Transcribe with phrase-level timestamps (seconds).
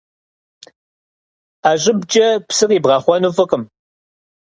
[1.61, 3.63] Ӏэ щӏыбкӏэ псы къибгъэхъуэну фӏыкъым.